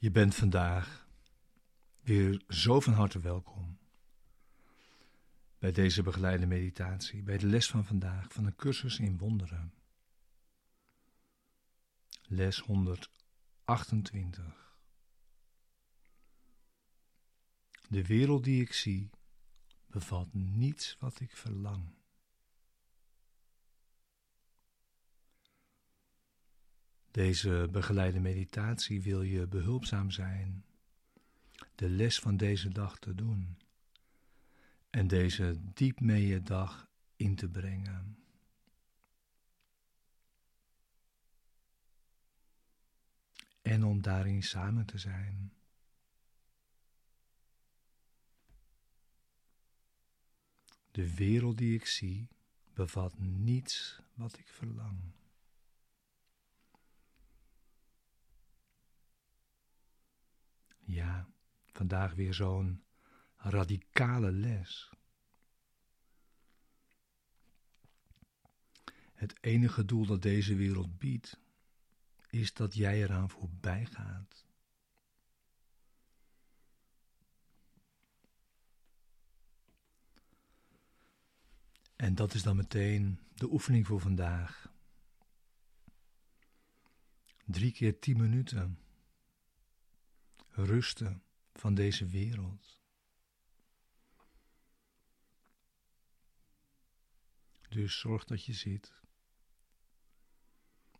Je 0.00 0.10
bent 0.10 0.34
vandaag 0.34 1.08
weer 2.00 2.42
zo 2.48 2.80
van 2.80 2.92
harte 2.92 3.20
welkom 3.20 3.78
bij 5.58 5.72
deze 5.72 6.02
begeleide 6.02 6.46
meditatie, 6.46 7.22
bij 7.22 7.38
de 7.38 7.46
les 7.46 7.68
van 7.68 7.84
vandaag 7.84 8.32
van 8.32 8.46
een 8.46 8.56
cursus 8.56 8.98
in 8.98 9.18
wonderen. 9.18 9.74
Les 12.22 12.58
128. 12.58 14.78
De 17.88 18.06
wereld 18.06 18.44
die 18.44 18.62
ik 18.62 18.72
zie 18.72 19.10
bevat 19.86 20.34
niets 20.34 20.96
wat 20.98 21.20
ik 21.20 21.36
verlang. 21.36 21.99
Deze 27.10 27.68
begeleide 27.70 28.20
meditatie 28.20 29.02
wil 29.02 29.22
je 29.22 29.46
behulpzaam 29.46 30.10
zijn 30.10 30.64
de 31.74 31.88
les 31.88 32.18
van 32.18 32.36
deze 32.36 32.68
dag 32.68 32.98
te 32.98 33.14
doen 33.14 33.58
en 34.90 35.06
deze 35.06 35.56
diep 35.74 36.00
mee 36.00 36.42
dag 36.42 36.88
in 37.16 37.34
te 37.36 37.48
brengen. 37.48 38.18
En 43.62 43.84
om 43.84 44.02
daarin 44.02 44.42
samen 44.42 44.86
te 44.86 44.98
zijn. 44.98 45.52
De 50.90 51.14
wereld 51.14 51.58
die 51.58 51.74
ik 51.74 51.86
zie 51.86 52.28
bevat 52.74 53.18
niets 53.18 54.00
wat 54.14 54.38
ik 54.38 54.48
verlang. 54.48 54.98
Ja, 60.90 61.28
vandaag 61.66 62.14
weer 62.14 62.34
zo'n 62.34 62.84
radicale 63.36 64.32
les. 64.32 64.92
Het 69.14 69.34
enige 69.40 69.84
doel 69.84 70.06
dat 70.06 70.22
deze 70.22 70.54
wereld 70.54 70.98
biedt, 70.98 71.40
is 72.30 72.54
dat 72.54 72.74
jij 72.74 73.02
eraan 73.02 73.30
voorbij 73.30 73.84
gaat. 73.86 74.46
En 81.96 82.14
dat 82.14 82.34
is 82.34 82.42
dan 82.42 82.56
meteen 82.56 83.20
de 83.34 83.52
oefening 83.52 83.86
voor 83.86 84.00
vandaag. 84.00 84.72
Drie 87.44 87.72
keer 87.72 87.98
tien 87.98 88.16
minuten 88.16 88.78
rusten 90.50 91.22
van 91.52 91.74
deze 91.74 92.06
wereld. 92.06 92.80
Dus 97.68 97.98
zorg 97.98 98.24
dat 98.24 98.44
je 98.44 98.52
zit. 98.52 98.92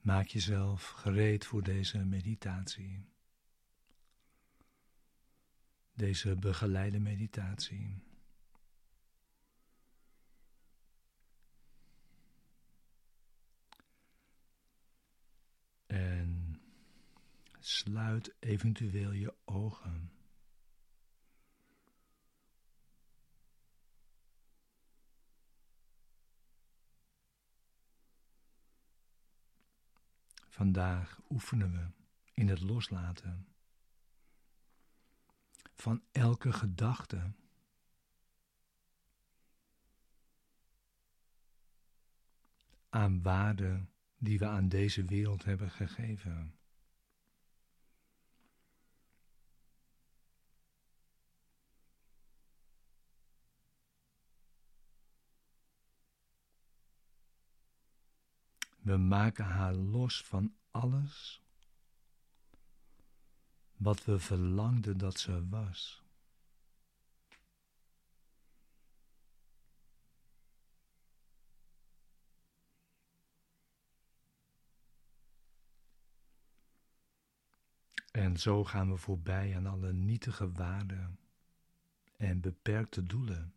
Maak 0.00 0.26
jezelf 0.26 0.88
gereed 0.88 1.46
voor 1.46 1.62
deze 1.62 2.04
meditatie. 2.04 3.08
Deze 5.92 6.36
begeleide 6.36 6.98
meditatie. 6.98 8.02
Sluit 17.66 18.34
eventueel 18.38 19.12
je 19.12 19.34
ogen. 19.44 20.12
Vandaag 30.48 31.20
oefenen 31.28 31.72
we 31.72 31.90
in 32.32 32.48
het 32.48 32.60
loslaten 32.60 33.48
van 35.74 36.02
elke 36.12 36.52
gedachte. 36.52 37.32
Aan 42.88 43.22
waarde 43.22 43.86
die 44.18 44.38
we 44.38 44.46
aan 44.46 44.68
deze 44.68 45.04
wereld 45.04 45.44
hebben 45.44 45.70
gegeven. 45.70 46.58
We 58.86 58.96
maken 58.96 59.44
haar 59.44 59.74
los 59.74 60.22
van 60.22 60.54
alles 60.70 61.42
wat 63.76 64.04
we 64.04 64.18
verlangden 64.18 64.98
dat 64.98 65.18
ze 65.18 65.48
was. 65.48 66.04
En 78.10 78.36
zo 78.36 78.64
gaan 78.64 78.90
we 78.90 78.96
voorbij 78.96 79.56
aan 79.56 79.66
alle 79.66 79.92
nietige 79.92 80.52
waarden 80.52 81.18
en 82.16 82.40
beperkte 82.40 83.02
doelen. 83.02 83.54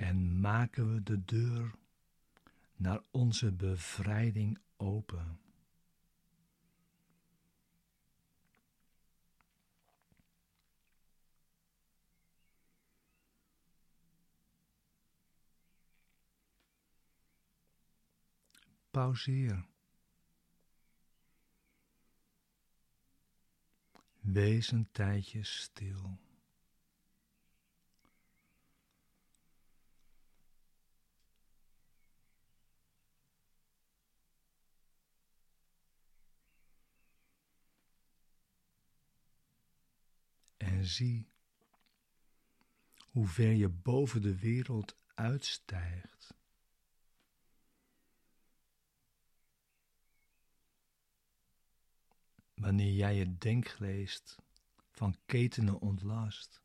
En 0.00 0.40
maken 0.40 0.94
we 0.94 1.02
de 1.02 1.24
deur 1.24 1.74
naar 2.76 3.00
onze 3.10 3.52
bevrijding 3.52 4.58
open. 4.76 5.40
Pauzeer. 18.90 19.66
Wees 24.20 24.70
een 24.70 24.88
tijdje 24.90 25.44
stil. 25.44 26.18
en 40.79 40.79
zie 40.90 41.28
hoe 43.10 43.26
ver 43.26 43.52
je 43.52 43.68
boven 43.68 44.22
de 44.22 44.38
wereld 44.38 44.96
uitstijgt. 45.14 46.34
Wanneer 52.54 52.92
jij 52.92 53.16
het 53.16 53.40
denkgeleest 53.40 54.36
van 54.90 55.16
ketenen 55.26 55.80
ontlast 55.80 56.62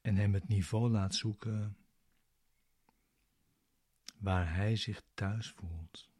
en 0.00 0.16
hem 0.16 0.34
het 0.34 0.48
niveau 0.48 0.90
laat 0.90 1.14
zoeken 1.14 1.76
waar 4.18 4.54
hij 4.54 4.76
zich 4.76 5.02
thuis 5.14 5.50
voelt. 5.50 6.11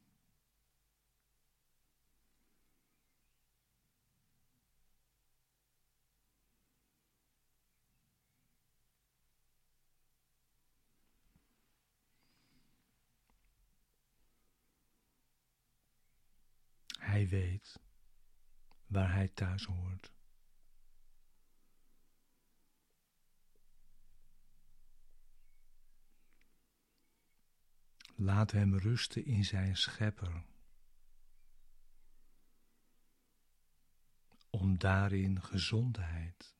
Weet 17.28 17.80
waar 18.86 19.12
hij 19.12 19.28
thuis 19.28 19.64
hoort. 19.64 20.12
Laat 28.14 28.50
hem 28.50 28.78
rusten 28.78 29.24
in 29.24 29.44
zijn 29.44 29.76
schepper. 29.76 30.44
Om 34.50 34.78
daarin 34.78 35.42
gezondheid 35.42 36.52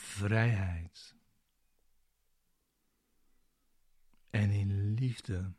vrijheid 0.00 1.14
en 4.30 4.50
in 4.50 4.94
liefde 4.94 5.52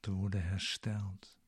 te 0.00 0.10
worden 0.10 0.42
hersteld. 0.42 1.39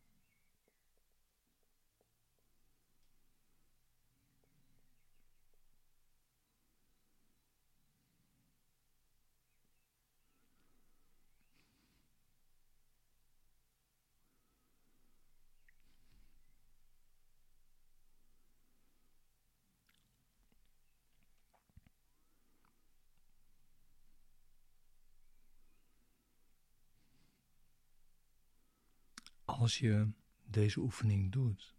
Als 29.58 29.78
je 29.78 30.10
deze 30.44 30.80
oefening 30.80 31.32
doet. 31.32 31.74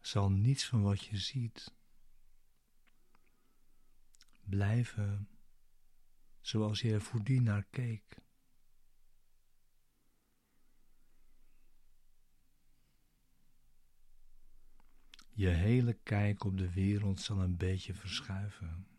Zal 0.00 0.30
niets 0.30 0.66
van 0.66 0.82
wat 0.82 1.04
je 1.04 1.18
ziet 1.18 1.74
blijven 4.44 5.28
zoals 6.40 6.80
je 6.80 6.92
er 6.92 7.02
voordien 7.02 7.42
naar 7.42 7.64
keek. 7.70 8.22
Je 15.30 15.48
hele 15.48 15.92
kijk 15.92 16.44
op 16.44 16.58
de 16.58 16.72
wereld 16.72 17.20
zal 17.20 17.40
een 17.40 17.56
beetje 17.56 17.94
verschuiven. 17.94 18.93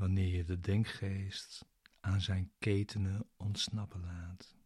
Wanneer 0.00 0.36
je 0.36 0.44
de 0.44 0.60
denkgeest 0.60 1.64
aan 2.00 2.20
zijn 2.20 2.52
ketenen 2.58 3.28
ontsnappen 3.36 4.00
laat. 4.00 4.56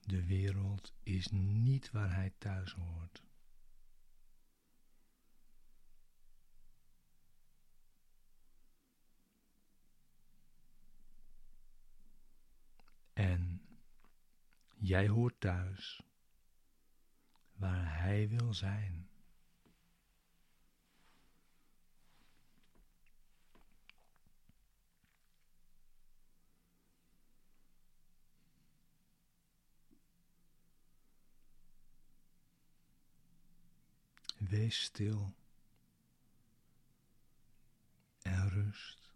De 0.00 0.26
wereld 0.26 0.92
is 1.02 1.28
niet 1.30 1.90
waar 1.90 2.14
hij 2.14 2.32
thuis 2.38 2.72
hoort. 2.72 3.26
En 13.16 13.60
jij 14.86 15.08
hoort 15.08 15.40
thuis 15.40 16.02
waar 17.54 17.98
Hij 17.98 18.28
wil 18.28 18.54
zijn. 18.54 19.08
Wees 34.38 34.82
stil 34.82 35.34
en 38.22 38.48
rust. 38.48 39.06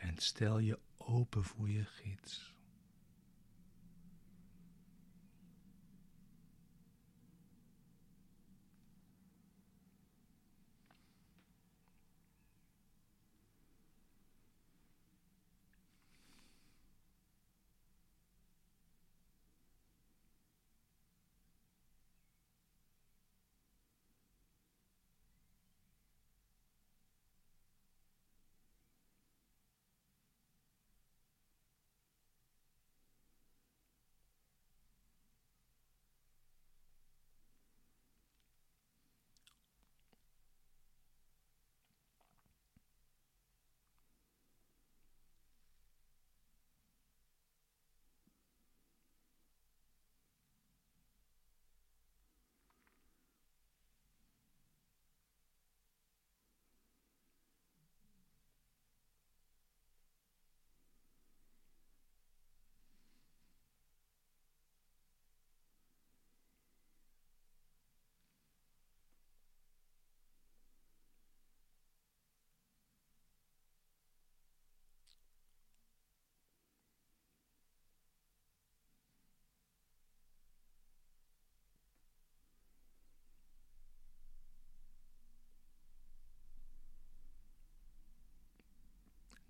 en 0.00 0.18
stel 0.18 0.58
je 0.58 0.78
open 1.10 1.44
voor 1.44 1.70
je 1.70 1.84
gids. 1.84 2.54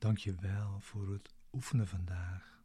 Dank 0.00 0.18
je 0.18 0.34
wel 0.34 0.80
voor 0.80 1.12
het 1.12 1.34
oefenen 1.52 1.88
vandaag. 1.88 2.62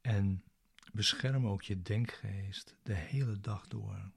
En 0.00 0.44
bescherm 0.92 1.46
ook 1.46 1.62
je 1.62 1.82
denkgeest 1.82 2.76
de 2.82 2.94
hele 2.94 3.40
dag 3.40 3.66
door. 3.68 4.10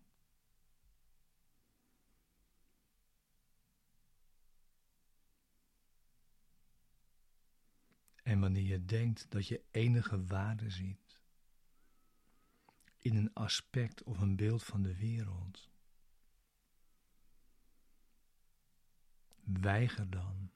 En 8.23 8.39
wanneer 8.39 8.63
je 8.63 8.85
denkt 8.85 9.31
dat 9.31 9.47
je 9.47 9.63
enige 9.71 10.25
waarde 10.25 10.69
ziet 10.69 11.19
in 12.97 13.15
een 13.15 13.33
aspect 13.33 14.03
of 14.03 14.19
een 14.19 14.35
beeld 14.35 14.63
van 14.63 14.81
de 14.81 14.95
wereld, 14.95 15.70
Weiger 19.43 20.09
dan 20.09 20.51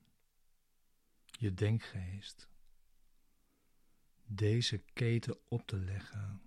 je 1.32 1.54
denkgeest 1.54 2.50
deze 4.26 4.78
keten 4.94 5.38
op 5.48 5.68
te 5.68 5.78
leggen. 5.78 6.42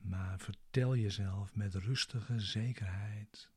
Maar 0.00 0.38
vertel 0.38 0.96
jezelf 0.96 1.54
met 1.54 1.74
rustige 1.74 2.40
zekerheid. 2.40 3.50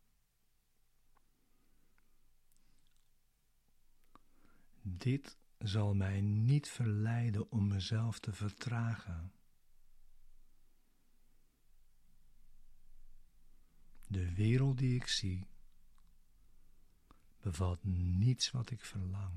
Dit 4.82 5.38
zal 5.58 5.96
mij 5.96 6.22
niet 6.22 6.70
verleiden 6.70 7.52
om 7.52 7.68
mezelf 7.68 8.20
te 8.20 8.34
vertragen. 8.34 9.32
De 14.08 14.34
wereld 14.34 14.78
die 14.78 14.96
ik 14.96 15.08
zie 15.08 15.48
bevat 17.42 17.80
niets 17.84 18.52
wat 18.52 18.72
ik 18.72 18.86
verlang. 18.86 19.34